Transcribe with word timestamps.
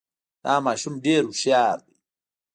دا 0.43 0.53
ماشوم 0.65 0.95
ډېر 1.05 1.21
هوښیار 1.27 1.77
دی. 1.85 1.95